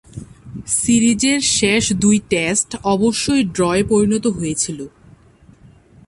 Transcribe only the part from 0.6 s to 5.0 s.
সিরিজের শেষ দুই টেস্ট অবশ্য ড্রয়ে পরিণত হয়েছিল।